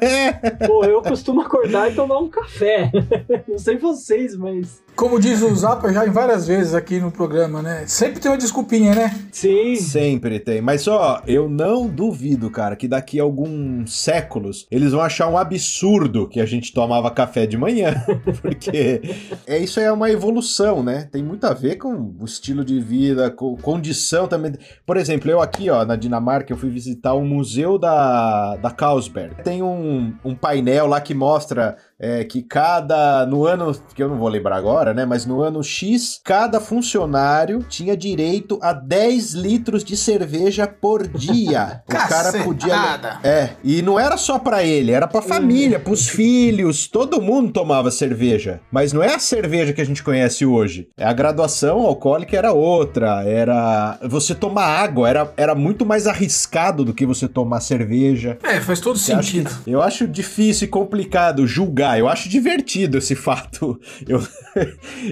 [0.66, 2.92] Pô, eu costumo acordar e tomar um café.
[3.48, 7.62] Não sei vocês, mas Como diz o Zapa já em várias vezes aqui no programa,
[7.62, 7.84] né?
[7.88, 9.20] Sempre tem uma desculpinha, né?
[9.32, 9.76] Sim.
[9.76, 10.62] Sempre tem.
[10.62, 15.38] Mas ó, eu não duvido, cara, que daqui a alguns séculos eles vão achar um
[15.38, 17.96] absurdo que a gente tomava café de manhã.
[18.42, 19.02] Porque
[19.48, 21.08] é, isso é uma evolução, né?
[21.12, 24.54] Tem muito a ver com o estilo de vida, com condição também.
[24.86, 29.44] Por exemplo, eu aqui, ó, na Dinamarca, eu fui visitar o museu da, da Carlsberg.
[29.44, 33.28] Tem um, um painel lá que mostra é, que cada.
[33.28, 33.76] No ano.
[33.94, 35.06] que eu não vou lembrar agora, né?
[35.06, 41.84] Mas no ano X, cada funcionário tinha direito a 10 litros de cerveja por dia.
[41.88, 43.00] o cara podia.
[43.24, 43.52] É.
[43.64, 46.88] E não era só para ele, era pra família, pros filhos.
[46.88, 48.60] Todo mundo tomava cerveja.
[48.72, 50.90] Mas não é a cerveja que a gente conhece hoje.
[50.98, 53.24] É a graduação alcoólica era outra.
[53.24, 54.00] Era.
[54.10, 58.40] Você tomar água era, era muito mais arriscado do que você tomar cerveja.
[58.42, 59.48] É, faz todo Eu sentido.
[59.48, 61.91] acho, eu acho difícil e complicado julgar.
[61.98, 63.80] Eu acho divertido esse fato.
[64.08, 64.22] Eu,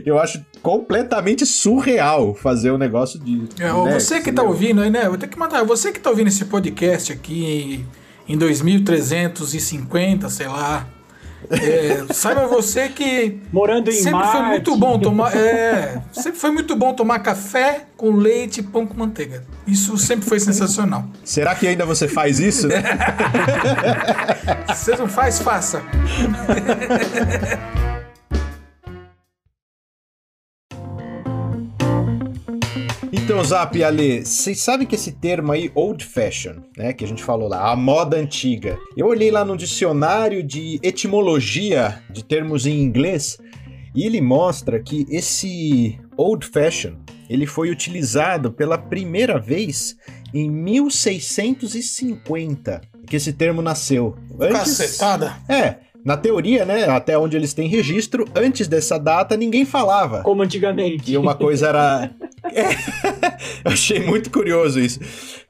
[0.05, 3.43] eu acho completamente surreal fazer um negócio de.
[3.59, 5.07] É, ó, né, você que tá ouvindo aí, né?
[5.07, 5.63] Vou ter que mandar.
[5.63, 7.85] Você que tá ouvindo esse podcast aqui
[8.27, 10.87] em 2350, sei lá.
[11.49, 14.31] É, saiba você que Morando em sempre Marte.
[14.31, 15.35] foi muito bom tomar.
[15.35, 19.43] É, sempre foi muito bom tomar café com leite e pão com manteiga.
[19.65, 21.05] Isso sempre foi sensacional.
[21.23, 22.83] Será que ainda você faz isso, né?
[24.75, 25.81] Se você não faz, faça.
[33.39, 37.07] Então, Zap e Ale, vocês sabem que esse termo aí, old fashion, né, que a
[37.07, 38.77] gente falou lá, a moda antiga.
[38.97, 43.37] Eu olhei lá no dicionário de etimologia de termos em inglês
[43.95, 46.95] e ele mostra que esse old fashion,
[47.29, 49.95] ele foi utilizado pela primeira vez
[50.33, 54.17] em 1650, que esse termo nasceu.
[54.51, 55.37] Cacetada.
[55.47, 60.23] É, na teoria, né, até onde eles têm registro, antes dessa data ninguém falava.
[60.23, 61.11] Como antigamente.
[61.11, 62.11] E uma coisa era.
[62.53, 64.99] É, achei muito curioso isso.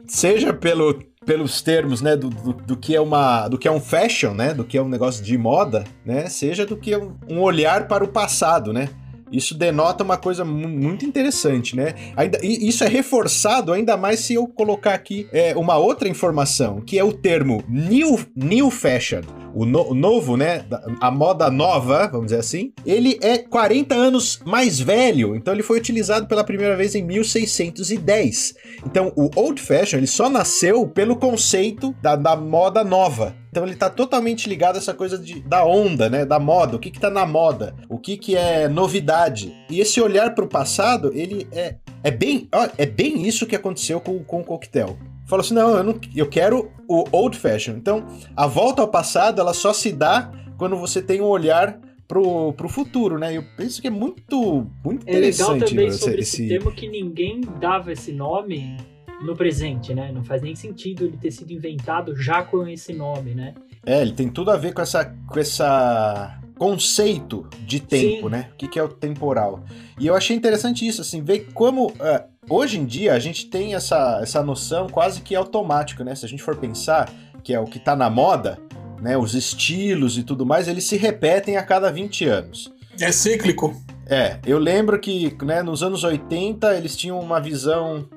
[0.07, 3.79] Seja pelo, pelos termos, né, do, do, do que é uma, do que é um
[3.79, 7.39] fashion, né, do que é um negócio de moda, né, seja do que um, um
[7.39, 8.89] olhar para o passado, né.
[9.31, 11.93] Isso denota uma coisa mu- muito interessante, né?
[12.15, 16.97] Ainda, isso é reforçado ainda mais se eu colocar aqui é, uma outra informação, que
[16.97, 19.21] é o termo new, new fashion,
[19.53, 20.65] o, no- o novo, né?
[20.99, 22.71] A moda nova, vamos dizer assim.
[22.85, 28.55] Ele é 40 anos mais velho, então ele foi utilizado pela primeira vez em 1610.
[28.85, 33.35] Então o old fashion ele só nasceu pelo conceito da, da moda nova.
[33.49, 36.23] Então ele tá totalmente ligado a essa coisa de, da onda, né?
[36.25, 36.75] Da moda.
[36.75, 37.73] O que que tá na moda?
[37.89, 39.53] O que que é novidade?
[39.69, 43.99] E esse olhar pro passado, ele é, é bem ó, é bem isso que aconteceu
[43.99, 44.97] com, com o coquetel.
[45.27, 47.73] Falou assim, não eu, não, eu quero o old fashion.
[47.75, 52.51] Então, a volta ao passado, ela só se dá quando você tem um olhar pro,
[52.53, 53.37] pro futuro, né?
[53.37, 56.71] Eu penso que é muito, muito É legal interessante também esse- sobre esse esse- termo
[56.71, 58.75] que ninguém dava esse nome
[59.21, 60.11] no presente, né?
[60.11, 63.53] Não faz nem sentido ele ter sido inventado já com esse nome, né?
[63.85, 68.29] É, ele tem tudo a ver com essa, com essa conceito de tempo, Sim.
[68.29, 68.49] né?
[68.53, 69.63] O que, que é o temporal.
[69.97, 73.73] E eu achei interessante isso, assim, ver como é, hoje em dia a gente tem
[73.73, 76.13] essa, essa noção quase que automática, né?
[76.15, 77.09] Se a gente for pensar
[77.43, 78.59] que é o que tá na moda,
[79.01, 79.17] né?
[79.17, 82.73] Os estilos e tudo mais, eles se repetem a cada 20 anos.
[82.99, 83.73] É cíclico.
[84.05, 88.09] É, eu lembro que né, nos anos 80 eles tinham uma visão,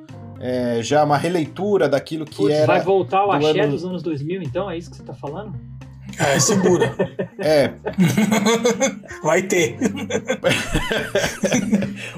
[0.42, 2.66] é, já uma releitura daquilo que Putz, era.
[2.66, 4.70] vai voltar o do axé ano- dos anos 2000, então?
[4.70, 5.54] É isso que você tá falando?
[6.18, 6.94] É, segura.
[7.44, 7.72] É,
[9.24, 9.76] Vai ter.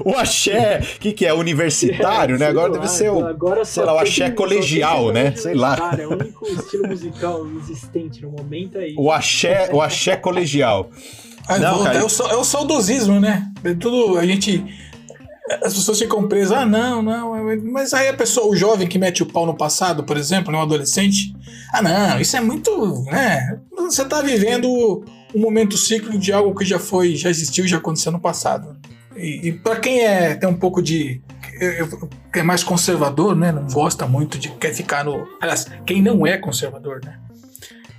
[0.03, 1.33] o axé, o que, que é?
[1.33, 2.45] Universitário, né?
[2.45, 3.25] sei Agora lá, deve ser o.
[3.25, 5.33] agora sei lá, o axé colegial, né?
[5.35, 5.73] Sei lá.
[5.73, 8.93] universitário, É o único estilo musical existente no momento aí.
[8.97, 10.89] O axé, o axé colegial.
[11.47, 11.99] Ah, Não, cara.
[11.99, 13.47] é, o, é o saudosismo, né?
[13.63, 14.17] É tudo.
[14.17, 14.63] A gente.
[15.63, 17.49] As pessoas ficam presas, ah, não, não.
[17.49, 20.51] é- Mas aí a pessoa, o jovem que mete o pau no passado, por exemplo,
[20.51, 21.35] né, um adolescente,
[21.71, 23.03] ah, não, isso é muito.
[23.03, 23.59] né?
[23.77, 24.67] Você tá vivendo
[25.33, 28.75] um momento cíclico de algo que já foi, já existiu, já aconteceu no passado.
[29.15, 31.21] E, e para quem é tem um pouco de.
[31.61, 33.51] é- é mais conservador, né?
[33.51, 34.49] Não gosta muito de.
[34.49, 35.27] quer ficar no.
[35.39, 37.19] Aliás, quem não é conservador, né?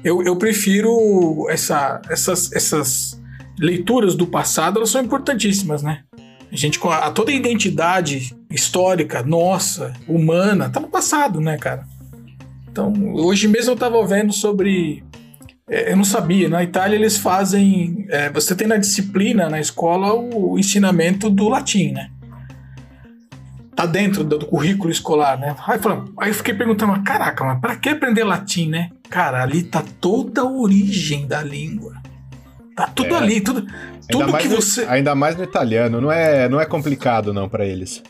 [0.05, 3.21] Eu, eu prefiro essa, essas, essas
[3.59, 6.03] leituras do passado, elas são importantíssimas, né?
[6.51, 11.85] A gente, com a, toda a identidade histórica, nossa, humana, tá no passado, né, cara?
[12.71, 15.03] Então, hoje mesmo eu tava vendo sobre.
[15.69, 18.07] é, Eu não sabia, na Itália eles fazem.
[18.11, 22.11] é, você tem na disciplina, na escola, o ensinamento do latim, né?
[23.75, 25.55] Tá dentro do, do currículo escolar, né?
[25.67, 28.91] Aí, falando- aí eu fiquei perguntando, caraca, mas pra que aprender latim, né?
[29.11, 31.95] Cara, ali tá toda a origem da língua.
[32.77, 33.19] Tá tudo é.
[33.19, 33.67] ali, tudo,
[34.11, 34.85] tudo que no, você.
[34.85, 38.03] Ainda mais no italiano, não é, não é complicado não para eles.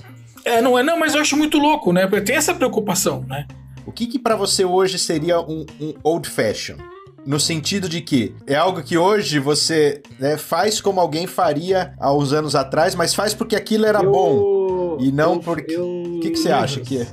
[0.44, 2.08] É, não é, não, mas eu acho muito louco, né?
[2.08, 3.46] Porque tem essa preocupação, né?
[3.86, 6.76] O que que para você hoje seria um, um old fashion?
[7.24, 12.12] No sentido de que é algo que hoje você né, faz como alguém faria há
[12.12, 14.98] uns anos atrás, mas faz porque aquilo era eu, bom.
[15.00, 15.76] E não eu, porque.
[15.76, 17.06] O que, que você acha que é?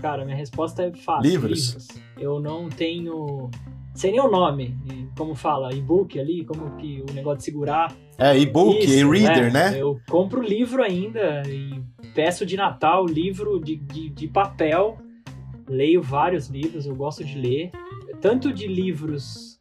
[0.00, 1.30] Cara, minha resposta é fácil.
[1.30, 1.66] Livros?
[1.66, 1.88] livros.
[2.18, 3.50] Eu não tenho.
[3.96, 4.76] Sem nem o nome,
[5.16, 7.92] como fala, e-book ali, como que o negócio de segurar.
[8.18, 9.70] É, e-book, e-reader, né?
[9.70, 9.80] né?
[9.80, 11.82] Eu compro livro ainda e
[12.14, 14.98] peço de Natal livro de, de, de papel.
[15.68, 17.72] Leio vários livros, eu gosto de ler
[18.20, 19.58] tanto de livros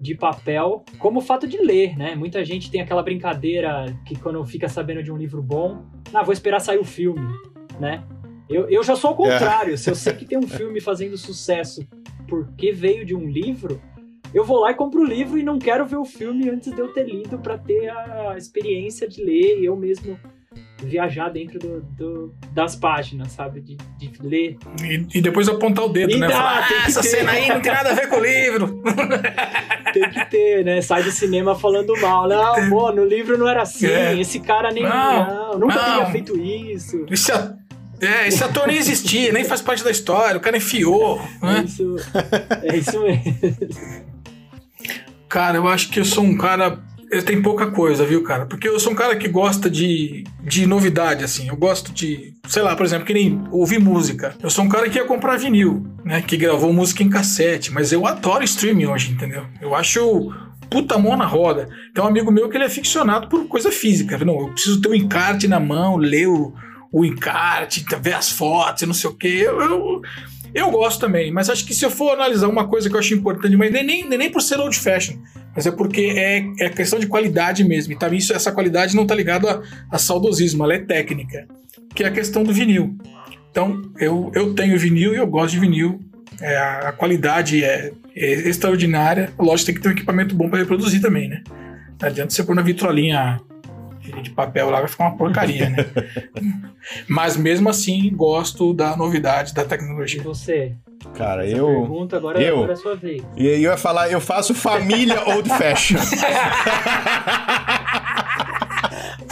[0.00, 2.14] de papel, como o fato de ler, né?
[2.14, 6.32] Muita gente tem aquela brincadeira que quando fica sabendo de um livro bom, ah, vou
[6.32, 7.26] esperar sair o filme,
[7.80, 8.04] né?
[8.48, 9.74] Eu, eu já sou ao contrário.
[9.74, 9.76] É.
[9.76, 11.86] Se eu sei que tem um filme fazendo sucesso
[12.28, 13.80] porque veio de um livro,
[14.32, 16.80] eu vou lá e compro o livro e não quero ver o filme antes de
[16.80, 20.18] eu ter lido para ter a experiência de ler e eu mesmo
[20.82, 23.60] viajar dentro do, do, das páginas, sabe?
[23.60, 24.56] De, de ler.
[24.82, 26.28] E, e, depois apontar o dedo, e né?
[26.28, 27.08] Dá, Falar, ah, essa ter.
[27.08, 28.82] cena aí não tem nada a ver com o livro.
[29.92, 30.82] tem que ter, né?
[30.82, 32.28] Sai do cinema falando mal.
[32.28, 33.86] Não, pô, no livro não era assim.
[33.86, 34.18] É.
[34.18, 34.82] Esse cara nem.
[34.82, 35.84] Não, não nunca não.
[35.84, 37.06] teria feito isso.
[37.10, 37.56] Isso é...
[38.00, 41.20] É, esse ator nem existia, nem faz parte da história, o cara enfiou.
[41.42, 41.60] Né?
[41.60, 41.96] É, isso,
[42.62, 44.04] é isso mesmo.
[45.28, 46.82] Cara, eu acho que eu sou um cara
[47.22, 48.46] tem pouca coisa, viu, cara?
[48.46, 51.48] Porque eu sou um cara que gosta de, de novidade, assim.
[51.48, 54.34] Eu gosto de, sei lá, por exemplo, que nem ouvir música.
[54.42, 56.22] Eu sou um cara que ia comprar vinil, né?
[56.22, 59.44] Que gravou música em cassete, mas eu adoro streaming hoje, entendeu?
[59.60, 60.32] Eu acho
[60.70, 61.68] puta mão na roda.
[61.94, 64.18] Tem um amigo meu que ele é ficcionado por coisa física.
[64.18, 66.52] Não, eu preciso ter um encarte na mão, ler o,
[66.94, 69.42] o encarte, ver as fotos não sei o quê.
[69.44, 70.02] Eu, eu,
[70.54, 73.12] eu, gosto também, mas acho que se eu for analisar uma coisa que eu acho
[73.12, 75.16] importante, mas nem, nem, nem por ser old fashion,
[75.56, 77.92] mas é porque é, é questão de qualidade mesmo.
[77.92, 81.48] E também isso, essa qualidade não está ligada a, a, saudosismo, ela é técnica,
[81.92, 82.96] que é a questão do vinil.
[83.50, 86.00] Então, eu, eu tenho vinil e eu gosto de vinil.
[86.40, 89.32] É, a, a, qualidade é, é, extraordinária.
[89.36, 91.42] Lógico, tem que ter um equipamento bom para reproduzir também, né?
[92.00, 93.40] Não adianta você pôr na vitrolinha
[94.22, 95.86] de papel lá, vai ficar uma porcaria, né?
[97.08, 100.20] Mas mesmo assim, gosto da novidade da tecnologia.
[100.20, 100.74] E você?
[101.14, 101.66] Cara, Essa eu.
[101.66, 103.22] Pergunta agora, eu, agora é a sua vez.
[103.36, 105.98] E eu ia falar, eu faço família old fashion.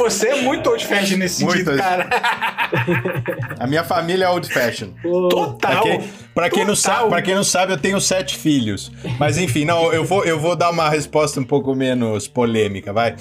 [0.02, 2.08] Você é muito old fashion nesse muito sentido, cara.
[3.58, 4.88] A minha família é old fashion.
[5.02, 5.56] Total.
[5.58, 6.00] Pra quem,
[6.34, 8.90] pra quem não sabe, pra quem não sabe, eu tenho sete filhos.
[9.18, 13.14] Mas enfim, não, eu vou, eu vou dar uma resposta um pouco menos polêmica, vai.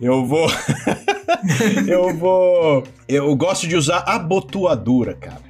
[0.00, 0.50] Eu vou.
[1.88, 2.84] eu vou.
[3.08, 5.46] Eu gosto de usar abotoadura, cara.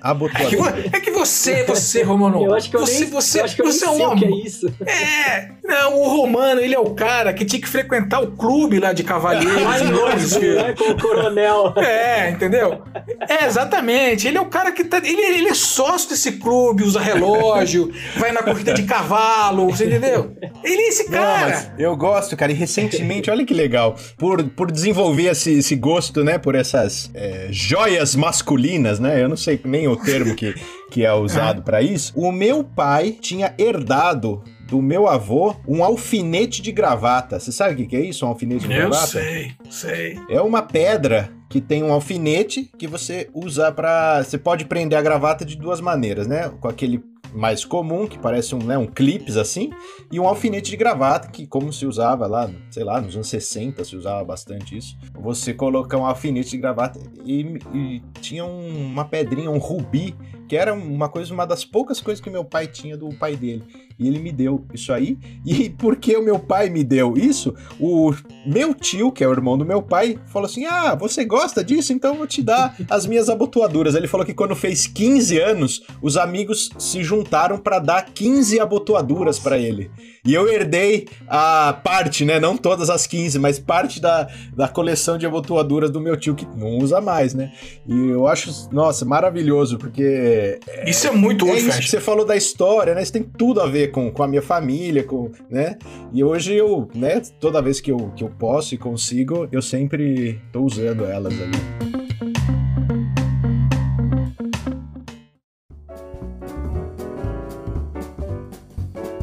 [0.00, 0.68] Abotoador.
[0.92, 2.42] É, é que você, você, Romano.
[2.42, 4.42] Eu acho que eu você, nem, você, eu acho que eu você é um homem.
[4.42, 4.66] é isso.
[4.86, 8.92] É, não, o Romano, ele é o cara que tinha que frequentar o clube lá
[8.92, 9.62] de cavalheiros.
[9.62, 11.72] Mais longe, né, com o coronel.
[11.76, 12.82] É, entendeu?
[13.28, 14.26] É, exatamente.
[14.26, 14.96] Ele é o cara que tá.
[14.98, 20.36] Ele, ele é sócio desse clube, usa relógio, vai na corrida de cavalo, você entendeu?
[20.64, 21.72] Ele é esse cara.
[21.78, 26.24] Não, eu gosto, cara, e recentemente, olha que legal, por, por desenvolver esse, esse gosto,
[26.24, 29.22] né, por essas é, joias masculinas, né?
[29.22, 30.52] Eu não sei nem o termo que,
[30.90, 32.12] que é usado para isso.
[32.16, 37.40] O meu pai tinha herdado do meu avô um alfinete de gravata.
[37.40, 39.18] Você sabe o que, é isso, um alfinete de Eu gravata?
[39.18, 40.18] Eu sei, sei.
[40.30, 45.02] É uma pedra que tem um alfinete que você usa para, você pode prender a
[45.02, 46.48] gravata de duas maneiras, né?
[46.60, 47.02] Com aquele
[47.34, 49.70] mais comum, que parece um, né, um clips assim,
[50.10, 53.84] e um alfinete de gravata, que como se usava lá, sei lá, nos anos 60
[53.84, 54.96] se usava bastante isso.
[55.14, 60.14] Você coloca um alfinete de gravata e, e tinha um, uma pedrinha, um rubi,
[60.48, 63.64] que era uma coisa, uma das poucas coisas que meu pai tinha do pai dele.
[64.00, 65.18] E ele me deu isso aí.
[65.44, 68.12] E porque o meu pai me deu isso, o
[68.46, 71.92] meu tio, que é o irmão do meu pai, falou assim: Ah, você gosta disso?
[71.92, 73.94] Então eu vou te dar as minhas abotoaduras.
[73.94, 79.38] Ele falou que quando fez 15 anos, os amigos se juntaram para dar 15 abotoaduras
[79.38, 79.90] para ele.
[80.24, 82.38] E eu herdei a parte, né?
[82.38, 86.46] Não todas as 15, mas parte da, da coleção de abotoaduras do meu tio, que
[86.56, 87.52] não usa mais, né?
[87.86, 90.60] E eu acho, nossa, maravilhoso, porque.
[90.86, 93.02] Isso é muito É isso que você falou da história, né?
[93.02, 95.76] Isso tem tudo a ver com, com a minha família, com, né?
[96.12, 100.40] E hoje eu, né, toda vez que eu, que eu posso e consigo, eu sempre
[100.52, 101.90] tô usando elas ali.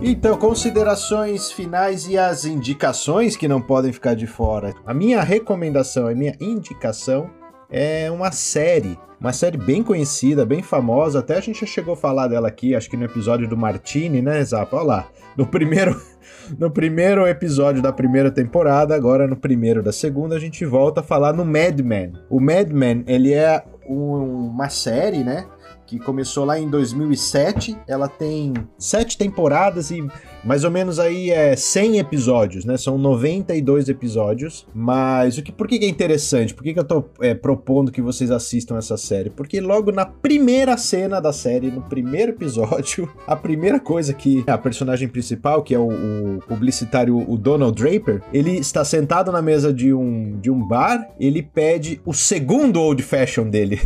[0.10, 4.74] Então, considerações finais e as indicações que não podem ficar de fora.
[4.86, 7.30] A minha recomendação, a minha indicação
[7.70, 8.98] é uma série.
[9.20, 11.20] Uma série bem conhecida, bem famosa.
[11.20, 14.22] Até a gente já chegou a falar dela aqui, acho que no episódio do Martini,
[14.22, 14.78] né, Zapa?
[14.78, 15.08] Olha lá.
[15.36, 16.00] No primeiro,
[16.58, 21.04] no primeiro episódio da primeira temporada, agora no primeiro da segunda, a gente volta a
[21.04, 22.14] falar no Mad Men.
[22.30, 25.46] O Mad Men, ele é um, uma série, né?
[25.88, 27.78] Que começou lá em 2007.
[27.88, 30.06] Ela tem sete temporadas e
[30.44, 32.78] mais ou menos aí é 100 episódios, né?
[32.78, 34.68] São 92 episódios.
[34.74, 36.54] Mas o que, por que, é interessante?
[36.54, 39.30] Por que, que eu tô é, propondo que vocês assistam essa série?
[39.30, 44.58] Porque logo na primeira cena da série, no primeiro episódio, a primeira coisa que a
[44.58, 49.74] personagem principal, que é o, o publicitário o Donald Draper, ele está sentado na mesa
[49.74, 53.80] de um, de um bar, ele pede o segundo old fashion dele.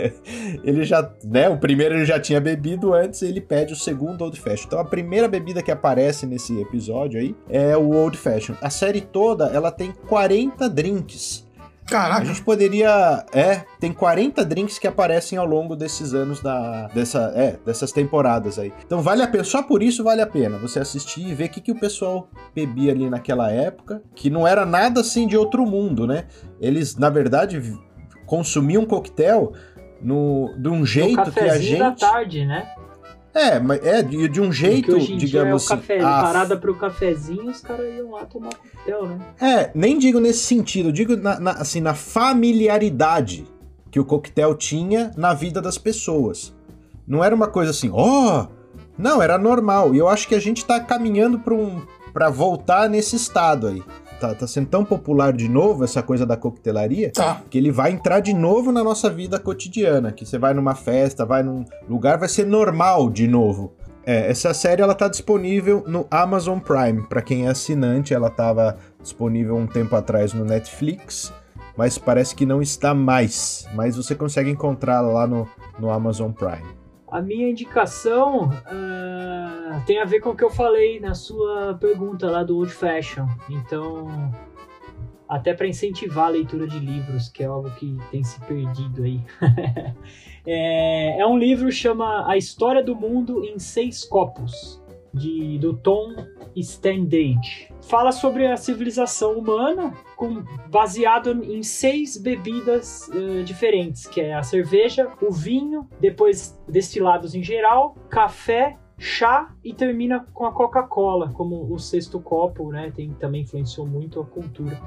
[0.64, 1.48] ele já, né?
[1.48, 4.64] O primeiro ele já tinha bebido antes, ele pede o segundo old fashion.
[4.66, 8.54] Então a primeira bebida que aparece aparece nesse episódio aí é o Old Fashion.
[8.60, 11.46] A série toda, ela tem 40 drinks.
[11.86, 12.20] Caraca.
[12.20, 13.24] A gente poderia.
[13.32, 18.58] É, tem 40 drinks que aparecem ao longo desses anos da, dessa, é, dessas temporadas
[18.58, 18.74] aí.
[18.84, 21.48] Então vale a pena, só por isso vale a pena você assistir e ver o
[21.48, 25.64] que, que o pessoal bebia ali naquela época, que não era nada assim de outro
[25.64, 26.26] mundo, né?
[26.60, 27.58] Eles, na verdade,
[28.26, 29.54] consumiam coquetel
[30.02, 31.78] no, de um jeito que a gente.
[31.78, 32.68] da tarde, né?
[33.38, 35.68] É, mas é de, de um jeito, hoje em digamos dia é o assim.
[35.68, 39.18] café, a- parada pro cafezinho, os caras iam lá tomar coquetel, né?
[39.40, 43.46] É, nem digo nesse sentido, digo na, na- assim, na familiaridade
[43.90, 46.54] que o coquetel tinha na vida das pessoas.
[47.06, 48.46] Não era uma coisa assim, ó.
[48.98, 49.94] não, era normal.
[49.94, 51.80] E eu acho que a gente tá caminhando para um,
[52.12, 53.82] pra voltar nesse estado aí.
[54.20, 57.40] Tá, tá sendo tão popular de novo essa coisa da coquetelaria Tá.
[57.48, 60.10] que ele vai entrar de novo na nossa vida cotidiana.
[60.12, 63.72] Que você vai numa festa, vai num lugar, vai ser normal de novo.
[64.04, 67.06] É, essa série ela tá disponível no Amazon Prime.
[67.08, 71.32] Pra quem é assinante, ela tava disponível um tempo atrás no Netflix,
[71.76, 73.66] mas parece que não está mais.
[73.74, 75.46] Mas você consegue encontrar lá no,
[75.78, 76.77] no Amazon Prime.
[77.10, 82.30] A minha indicação ah, tem a ver com o que eu falei na sua pergunta
[82.30, 83.26] lá do Old Fashion.
[83.48, 84.30] Então,
[85.28, 89.20] até para incentivar a leitura de livros, que é algo que tem se perdido aí.
[90.46, 94.82] é, é um livro chama A História do Mundo em Seis Copos,
[95.12, 96.14] de, do Tom
[96.54, 97.72] Standage.
[97.82, 104.42] Fala sobre a civilização humana com, baseado em seis bebidas eh, diferentes, que é a
[104.42, 111.72] cerveja, o vinho, depois destilados em geral, café, chá e termina com a Coca-Cola como
[111.72, 112.92] o sexto copo, né?
[112.94, 114.78] Tem, também influenciou muito a cultura.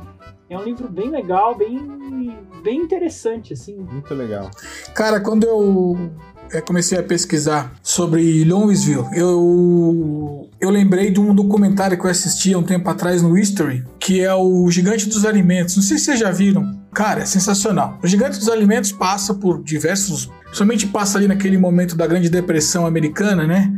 [0.49, 3.77] É um livro bem legal, bem, bem interessante, assim.
[3.77, 4.51] Muito legal.
[4.93, 6.11] Cara, quando eu
[6.59, 12.57] comecei a pesquisar sobre Louisville, eu, eu lembrei de um documentário que eu assisti há
[12.57, 15.77] um tempo atrás no History, que é o Gigante dos Alimentos.
[15.77, 16.81] Não sei se vocês já viram.
[16.93, 17.97] Cara, é sensacional.
[18.03, 20.29] O Gigante dos Alimentos passa por diversos.
[20.51, 23.71] Somente passa ali naquele momento da Grande Depressão Americana, né?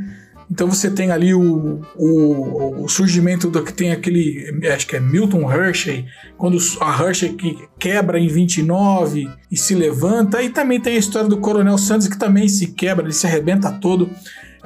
[0.50, 5.00] Então você tem ali o, o, o surgimento do que tem aquele, acho que é
[5.00, 6.06] Milton Hershey,
[6.38, 11.30] quando a Hershey que quebra em 29 e se levanta, e também tem a história
[11.30, 14.10] do Coronel Sanders que também se quebra, ele se arrebenta todo.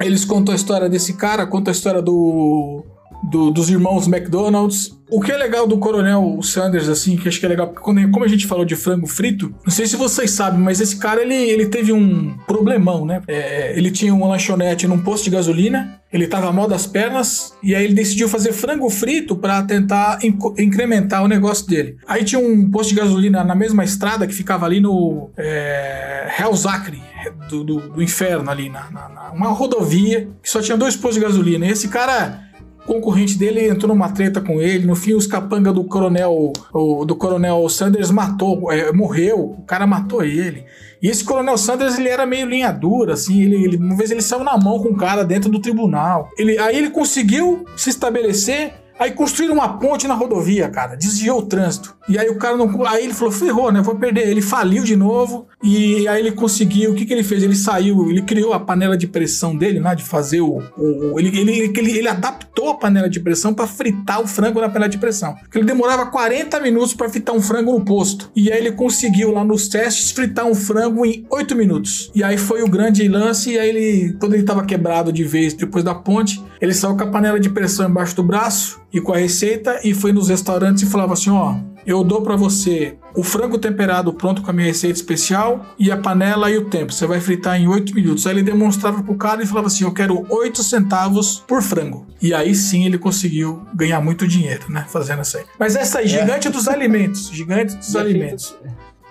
[0.00, 2.84] Eles contam a história desse cara, contam a história do,
[3.22, 4.96] do- dos irmãos McDonald's.
[5.10, 8.10] O que é legal do Coronel Sanders, assim, que acho que é legal, porque quando-
[8.10, 11.22] como a gente falou de frango frito, não sei se vocês sabem, mas esse cara,
[11.22, 13.22] ele, ele teve um problemão, né?
[13.26, 17.74] É, ele tinha uma lanchonete num posto de gasolina, ele tava mal das pernas, e
[17.74, 21.96] aí ele decidiu fazer frango frito para tentar inco- incrementar o negócio dele.
[22.06, 26.66] Aí tinha um posto de gasolina na mesma estrada que ficava ali no é, Hell's
[26.66, 27.02] Acre,
[27.48, 31.14] do, do, do inferno ali, na, na- na- uma rodovia, que só tinha dois postos
[31.14, 31.66] de gasolina.
[31.66, 32.42] E esse cara
[32.88, 34.86] concorrente dele entrou numa treta com ele.
[34.86, 39.56] No fim, os capanga do coronel, o- do coronel Sanders matou, é, morreu.
[39.58, 40.64] O cara matou ele.
[41.00, 43.40] E esse coronel Sanders, ele era meio linha dura, assim.
[43.42, 46.28] Ele, ele- uma vez ele saiu na mão com o cara dentro do tribunal.
[46.36, 48.72] Ele, aí ele conseguiu se estabelecer.
[48.98, 50.96] Aí construíram uma ponte na rodovia, cara.
[50.96, 51.96] Desviou o trânsito.
[52.08, 52.84] E aí o cara não.
[52.86, 53.80] Aí ele falou: ferrou, né?
[53.80, 54.28] Vou perder.
[54.28, 55.46] Ele faliu de novo.
[55.62, 56.92] E aí ele conseguiu.
[56.92, 57.42] O que, que ele fez?
[57.42, 59.94] Ele saiu, ele criou a panela de pressão dele, né?
[59.94, 60.58] De fazer o.
[60.76, 64.68] o- ele, ele, ele, ele adaptou a panela de pressão para fritar o frango na
[64.68, 65.34] panela de pressão.
[65.34, 68.30] Porque ele demorava 40 minutos para fritar um frango no posto.
[68.34, 72.10] E aí ele conseguiu lá nos testes fritar um frango em 8 minutos.
[72.14, 73.50] E aí foi o grande lance.
[73.52, 77.04] E aí ele, quando ele tava quebrado de vez depois da ponte, ele saiu com
[77.04, 80.82] a panela de pressão embaixo do braço e com a receita e foi nos restaurantes
[80.82, 84.66] e falava assim: ó, eu dou para você o frango temperado pronto com a minha
[84.66, 86.92] receita especial e a panela e o tempo.
[86.92, 88.26] Você vai fritar em 8 minutos.
[88.26, 92.06] Aí ele demonstrava pro cara e falava assim: eu quero 8 centavos por frango.
[92.20, 94.84] E aí sim ele conseguiu ganhar muito dinheiro, né?
[94.88, 95.44] Fazendo isso aí.
[95.58, 96.08] Mas essa aí, é.
[96.08, 97.30] gigante dos alimentos.
[97.38, 98.56] Gigante dos alimentos.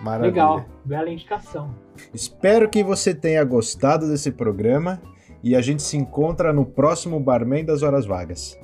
[0.02, 0.30] Maravilha.
[0.30, 1.74] Legal, bela indicação.
[2.14, 5.02] Espero que você tenha gostado desse programa
[5.44, 8.58] e a gente se encontra no próximo Barman das Horas Vagas.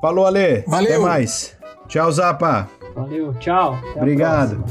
[0.00, 0.64] Falou, Ale.
[0.66, 0.88] Valeu.
[0.88, 1.56] Até mais.
[1.86, 2.68] Tchau, Zapa.
[2.94, 3.74] Valeu, tchau.
[3.90, 4.64] Até Obrigado.